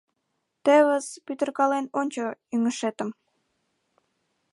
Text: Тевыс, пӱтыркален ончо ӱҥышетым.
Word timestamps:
Тевыс, 0.65 1.07
пӱтыркален 1.25 1.85
ончо 1.99 2.23
ӱҥышетым. 2.55 3.09